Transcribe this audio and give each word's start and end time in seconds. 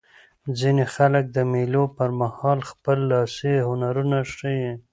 ځیني 0.59 0.85
خلک 0.95 1.25
د 1.31 1.37
مېلو 1.51 1.83
پر 1.97 2.09
مهال 2.19 2.59
خپل 2.71 2.97
لاسي 3.11 3.55
هنرونه 3.67 4.17
ښيي. 4.33 4.71